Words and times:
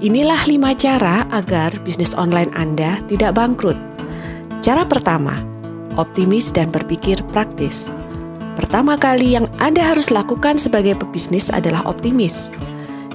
Inilah 0.00 0.48
lima 0.48 0.72
cara 0.72 1.28
agar 1.28 1.76
bisnis 1.84 2.16
online 2.16 2.48
Anda 2.56 3.04
tidak 3.04 3.36
bangkrut. 3.36 3.76
Cara 4.64 4.88
pertama, 4.88 5.44
optimis 6.00 6.48
dan 6.48 6.72
berpikir 6.72 7.20
praktis. 7.28 7.92
Pertama 8.56 8.96
kali 8.96 9.36
yang 9.36 9.44
Anda 9.60 9.84
harus 9.84 10.08
lakukan 10.08 10.56
sebagai 10.56 10.96
pebisnis 10.96 11.52
adalah 11.52 11.84
optimis. 11.84 12.48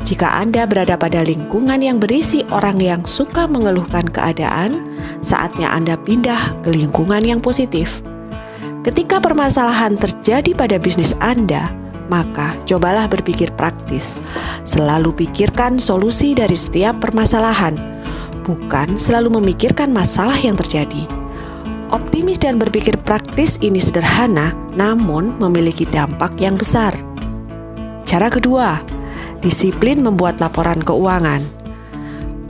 Jika 0.06 0.38
Anda 0.38 0.70
berada 0.70 0.94
pada 0.94 1.26
lingkungan 1.26 1.82
yang 1.82 1.98
berisi 1.98 2.46
orang 2.54 2.78
yang 2.78 3.02
suka 3.02 3.50
mengeluhkan 3.50 4.06
keadaan, 4.06 4.86
saatnya 5.26 5.74
Anda 5.74 5.98
pindah 5.98 6.62
ke 6.62 6.70
lingkungan 6.70 7.26
yang 7.26 7.42
positif. 7.42 8.06
Ketika 8.86 9.18
permasalahan 9.18 9.98
terjadi 9.98 10.54
pada 10.54 10.78
bisnis 10.78 11.18
Anda, 11.18 11.74
maka 12.08 12.54
cobalah 12.70 13.10
berpikir 13.10 13.54
praktis. 13.54 14.22
Selalu 14.68 15.14
pikirkan 15.26 15.82
solusi 15.82 16.34
dari 16.38 16.58
setiap 16.58 17.02
permasalahan, 17.02 17.78
bukan 18.46 18.98
selalu 19.00 19.42
memikirkan 19.42 19.90
masalah 19.90 20.38
yang 20.38 20.54
terjadi. 20.54 21.06
Optimis 21.94 22.42
dan 22.42 22.58
berpikir 22.58 22.98
praktis 23.06 23.62
ini 23.62 23.78
sederhana, 23.78 24.52
namun 24.74 25.38
memiliki 25.38 25.86
dampak 25.86 26.34
yang 26.42 26.58
besar. 26.58 26.98
Cara 28.06 28.30
kedua, 28.30 28.82
disiplin 29.42 30.02
membuat 30.02 30.42
laporan 30.42 30.82
keuangan. 30.82 31.42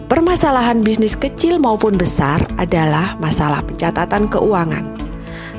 Permasalahan 0.05 0.85
bisnis 0.85 1.17
kecil 1.17 1.57
maupun 1.57 1.97
besar 1.97 2.39
adalah 2.61 3.17
masalah 3.19 3.59
pencatatan 3.65 4.29
keuangan. 4.29 5.04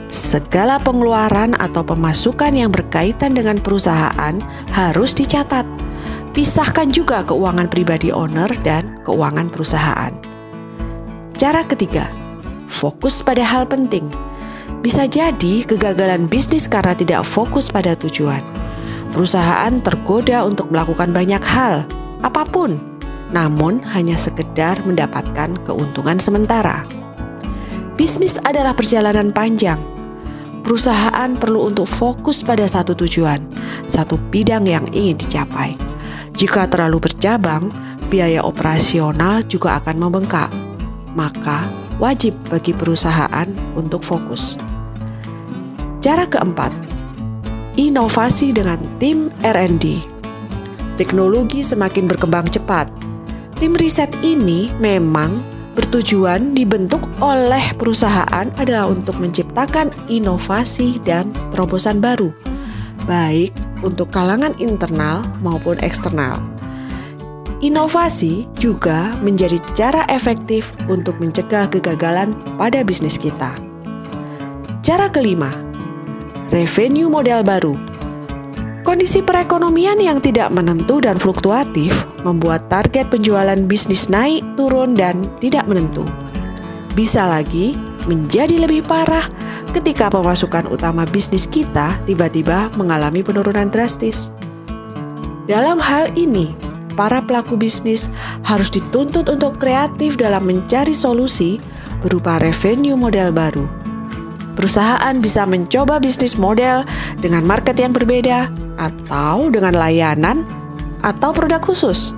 Segala 0.07 0.79
pengeluaran 0.79 1.59
atau 1.59 1.83
pemasukan 1.83 2.55
yang 2.55 2.71
berkaitan 2.71 3.35
dengan 3.35 3.59
perusahaan 3.59 4.39
harus 4.71 5.19
dicatat. 5.19 5.67
Pisahkan 6.31 6.95
juga 6.95 7.27
keuangan 7.27 7.67
pribadi 7.67 8.15
owner 8.15 8.47
dan 8.63 9.03
keuangan 9.03 9.51
perusahaan. 9.51 10.15
Cara 11.35 11.67
ketiga, 11.67 12.07
fokus 12.71 13.19
pada 13.19 13.43
hal 13.43 13.67
penting. 13.67 14.07
Bisa 14.79 15.11
jadi 15.11 15.67
kegagalan 15.67 16.31
bisnis 16.31 16.71
karena 16.71 16.95
tidak 16.95 17.27
fokus 17.27 17.67
pada 17.67 17.99
tujuan. 17.99 18.45
Perusahaan 19.11 19.75
tergoda 19.83 20.47
untuk 20.47 20.71
melakukan 20.71 21.11
banyak 21.11 21.43
hal, 21.43 21.83
apa 22.23 22.47
pun, 22.47 22.79
namun 23.35 23.83
hanya 23.91 24.15
sekedar 24.15 24.79
mendapatkan 24.87 25.57
keuntungan 25.67 26.21
sementara. 26.23 26.87
Bisnis 27.97 28.37
adalah 28.45 28.77
perjalanan 28.77 29.33
panjang 29.33 29.96
perusahaan 30.67 31.31
perlu 31.39 31.71
untuk 31.71 31.87
fokus 31.87 32.43
pada 32.43 32.67
satu 32.67 32.99
tujuan, 32.99 33.39
satu 33.87 34.19
bidang 34.35 34.67
yang 34.67 34.83
ingin 34.91 35.15
dicapai. 35.15 35.79
Jika 36.35 36.67
terlalu 36.67 37.07
bercabang, 37.07 37.71
biaya 38.11 38.43
operasional 38.43 39.47
juga 39.47 39.79
akan 39.79 39.95
membengkak. 39.95 40.51
Maka, 41.15 41.71
wajib 42.03 42.35
bagi 42.51 42.75
perusahaan 42.75 43.47
untuk 43.79 44.03
fokus. 44.03 44.59
Cara 46.03 46.27
keempat, 46.27 46.75
inovasi 47.79 48.51
dengan 48.51 48.83
tim 48.99 49.31
R&D. 49.47 50.03
Teknologi 50.99 51.63
semakin 51.63 52.11
berkembang 52.11 52.51
cepat. 52.51 52.91
Tim 53.63 53.79
riset 53.79 54.11
ini 54.21 54.75
memang 54.83 55.56
bertujuan 55.77 56.57
dibentuk 56.57 57.05
oleh 57.21 57.77
perusahaan 57.77 58.49
adalah 58.57 58.89
untuk 58.89 59.21
menciptakan 59.21 59.93
inovasi 60.09 60.97
dan 61.05 61.31
terobosan 61.53 62.01
baru, 62.01 62.33
baik 63.05 63.53
untuk 63.85 64.09
kalangan 64.09 64.57
internal 64.57 65.29
maupun 65.45 65.77
eksternal. 65.85 66.41
Inovasi 67.61 68.49
juga 68.57 69.17
menjadi 69.21 69.61
cara 69.77 70.05
efektif 70.09 70.73
untuk 70.89 71.21
mencegah 71.21 71.69
kegagalan 71.69 72.37
pada 72.57 72.81
bisnis 72.81 73.17
kita. 73.17 73.53
Cara 74.81 75.09
kelima, 75.13 75.53
revenue 76.53 77.09
model 77.09 77.41
baru 77.45 77.96
Kondisi 78.87 79.19
perekonomian 79.19 79.99
yang 79.99 80.23
tidak 80.23 80.47
menentu 80.55 81.03
dan 81.03 81.19
fluktuatif 81.19 81.91
membuat 82.23 82.71
target 82.71 83.11
penjualan 83.11 83.59
bisnis 83.67 84.07
naik, 84.07 84.47
turun, 84.55 84.95
dan 84.95 85.27
tidak 85.43 85.67
menentu. 85.67 86.07
Bisa 86.95 87.27
lagi 87.27 87.75
menjadi 88.07 88.63
lebih 88.63 88.87
parah 88.87 89.27
ketika 89.75 90.07
pemasukan 90.07 90.71
utama 90.71 91.03
bisnis 91.03 91.51
kita 91.51 91.99
tiba-tiba 92.07 92.71
mengalami 92.79 93.27
penurunan 93.27 93.67
drastis. 93.67 94.31
Dalam 95.51 95.83
hal 95.83 96.15
ini, 96.15 96.55
para 96.95 97.19
pelaku 97.19 97.59
bisnis 97.59 98.07
harus 98.47 98.71
dituntut 98.71 99.27
untuk 99.27 99.59
kreatif 99.59 100.15
dalam 100.15 100.47
mencari 100.47 100.95
solusi 100.95 101.59
berupa 102.07 102.39
revenue 102.39 102.95
model 102.95 103.35
baru. 103.35 103.67
Perusahaan 104.57 105.15
bisa 105.21 105.45
mencoba 105.45 106.01
bisnis 106.01 106.41
model 106.41 106.83
dengan 107.21 107.45
market 107.45 107.77
yang 107.77 107.93
berbeda, 107.93 108.49
atau 108.81 109.49
dengan 109.53 109.77
layanan 109.77 110.45
atau 111.05 111.33
produk 111.33 111.61
khusus. 111.61 112.13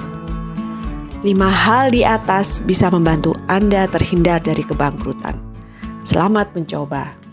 Lima 1.26 1.50
hal 1.50 1.90
di 1.90 2.06
atas 2.06 2.62
bisa 2.62 2.86
membantu 2.94 3.34
Anda 3.50 3.90
terhindar 3.90 4.38
dari 4.38 4.62
kebangkrutan. 4.62 5.34
Selamat 6.06 6.54
mencoba. 6.54 7.27